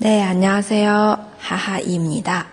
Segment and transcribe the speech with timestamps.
[0.00, 1.18] 네 안녕하세요.
[1.40, 2.46] 하하입니다.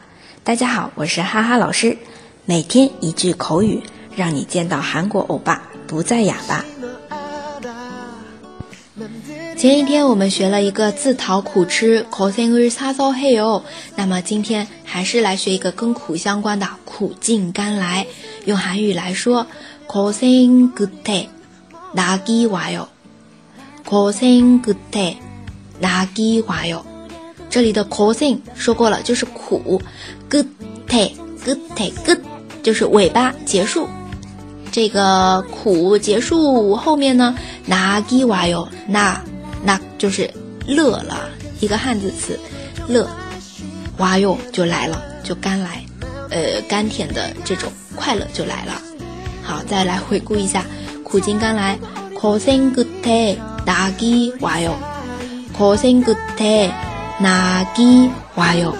[0.44, 1.98] 大家好，我是哈哈老师。
[2.46, 3.84] 每天一句口语，
[4.16, 6.66] 让你见到韩国欧巴不再哑巴。
[9.58, 13.64] 前一天我们学了一个自讨苦吃，고생을사서해 요。
[13.96, 18.08] 那么今天还是来学一个跟苦相关的，苦尽甘来。
[18.46, 19.48] 用韩语来说，
[19.88, 22.88] 고생끝에낙이와 요。
[23.86, 26.84] 고생끝에낙이와 요。
[27.51, 29.81] 这里的 causing 说过了就是苦
[30.29, 30.47] good
[30.89, 31.13] day
[31.45, 32.19] good day good
[32.63, 33.89] 就是尾巴结束
[34.71, 37.35] 这个苦结束后面呢
[37.69, 39.21] nagiwaiyou 那
[39.65, 40.31] 那就是
[40.67, 41.31] 乐了
[41.61, 42.39] 一个汉字词
[42.87, 43.09] 乐
[43.99, 45.83] 哇 yo 就来了就甘来
[46.31, 48.81] 呃甘甜的这种快乐就来了
[49.43, 50.65] 好再来回顾一下
[51.03, 51.79] 苦尽甘来
[52.15, 54.75] causing good daydawgiyou
[55.57, 56.71] causing good day
[57.20, 58.76] 哪基哇哟，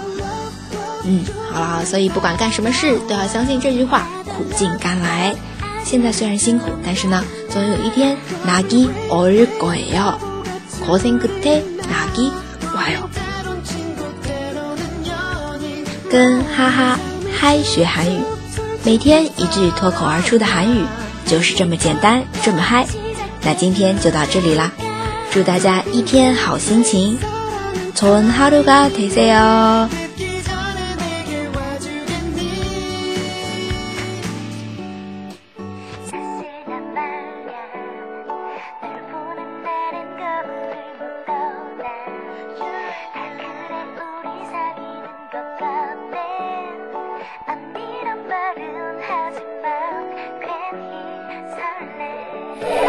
[1.06, 5.36] 嗯，好了，所以不管干什么事都要相信这句话，苦尽甘来。
[5.86, 10.18] 现在虽然辛苦，但是呢，总有一天哪基올鬼哟，
[10.86, 13.10] 고생끝에나기와 요。
[16.10, 17.00] 跟哈哈
[17.38, 18.20] 嗨学韩语，
[18.84, 20.86] 每天一句脱口而出的韩语，
[21.26, 22.88] 就是这么简单，这么嗨。
[23.42, 24.72] 那今天就到这里啦，
[25.32, 27.20] 祝大家一天好心情。
[27.95, 30.08] 좋은 하루가 되세요.